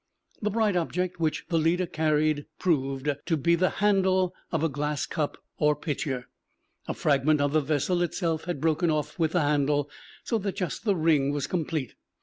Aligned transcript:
The 0.41 0.49
bright 0.49 0.75
object 0.75 1.19
which 1.19 1.45
the 1.49 1.59
leader 1.59 1.85
carried 1.85 2.47
proved 2.57 3.07
to 3.23 3.37
be 3.37 3.53
the 3.53 3.69
handle 3.69 4.33
of 4.51 4.63
a 4.63 4.67
glass 4.67 5.05
cup 5.05 5.37
or 5.59 5.75
pitcher. 5.75 6.27
A 6.87 6.95
fragment 6.95 7.39
of 7.39 7.53
the 7.53 7.61
vessel 7.61 8.01
itself 8.01 8.45
had 8.45 8.59
broken 8.59 8.89
off 8.89 9.19
with 9.19 9.33
the 9.33 9.41
handle, 9.41 9.91
so 10.23 10.39
that 10.39 10.57
the 10.83 10.95
ring 10.95 11.31
was 11.31 11.45
complete. 11.45 11.93